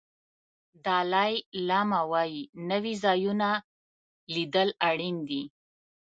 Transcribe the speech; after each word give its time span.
دالای 0.85 1.33
لاما 1.67 2.01
وایي 2.11 2.41
نوي 2.69 2.93
ځایونه 3.03 3.49
لیدل 4.35 4.69
اړین 4.89 5.17
دي. 5.29 5.43